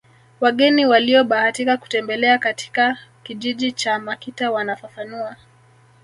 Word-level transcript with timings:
Wageni 0.39 0.85
waliobahatika 0.85 1.77
kutembelea 1.77 2.37
katika 2.37 2.97
kijiji 3.23 3.71
cha 3.71 3.99
Makita 3.99 4.51
wanafafanua 4.51 5.35